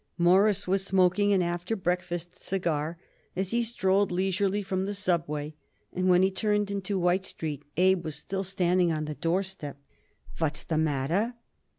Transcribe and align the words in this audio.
Morris 0.17 0.67
was 0.67 0.83
smoking 0.83 1.31
an 1.31 1.43
after 1.43 1.75
breakfast 1.75 2.35
cigar 2.35 2.97
as 3.35 3.51
he 3.51 3.61
strolled 3.61 4.11
leisurely 4.11 4.63
from 4.63 4.85
the 4.87 4.95
subway, 4.95 5.53
and 5.93 6.09
when 6.09 6.23
he 6.23 6.31
turned 6.31 6.71
into 6.71 6.97
White 6.97 7.23
Street 7.23 7.61
Abe 7.77 8.03
was 8.05 8.15
still 8.15 8.43
standing 8.43 8.91
on 8.91 9.05
the 9.05 9.13
doorstep. 9.13 9.77
"What's 10.39 10.63
the 10.63 10.79
matter?" 10.79 11.35